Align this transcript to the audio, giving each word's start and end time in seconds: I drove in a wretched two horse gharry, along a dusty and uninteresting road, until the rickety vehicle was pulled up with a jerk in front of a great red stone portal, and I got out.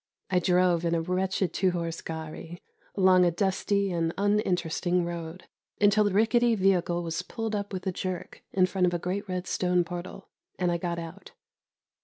I 0.31 0.39
drove 0.39 0.83
in 0.83 0.95
a 0.95 1.01
wretched 1.01 1.53
two 1.53 1.69
horse 1.69 2.01
gharry, 2.01 2.59
along 2.95 3.23
a 3.23 3.29
dusty 3.29 3.91
and 3.91 4.15
uninteresting 4.17 5.05
road, 5.05 5.43
until 5.79 6.03
the 6.05 6.11
rickety 6.13 6.55
vehicle 6.55 7.03
was 7.03 7.21
pulled 7.21 7.55
up 7.55 7.71
with 7.71 7.85
a 7.85 7.91
jerk 7.91 8.41
in 8.51 8.65
front 8.65 8.87
of 8.87 8.95
a 8.95 8.97
great 8.97 9.29
red 9.29 9.45
stone 9.45 9.83
portal, 9.83 10.27
and 10.57 10.71
I 10.71 10.77
got 10.79 10.97
out. 10.97 11.33